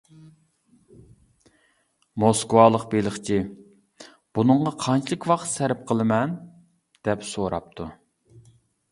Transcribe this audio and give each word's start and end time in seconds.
موسكۋالىق 2.23 2.85
بېلىقچى: 2.93 3.37
«بۇنىڭغا 4.37 4.73
قانچىلىك 4.85 5.27
ۋاقىت 5.33 5.51
سەرپ 5.51 5.83
قىلىمەن؟» 5.91 6.33
دەپ 7.09 7.27
سوراپتۇ. 7.33 7.87